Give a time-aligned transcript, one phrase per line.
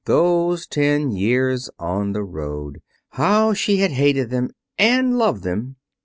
[0.05, 2.81] Those ten years on the road!
[3.11, 5.75] How she had hated them and loved them.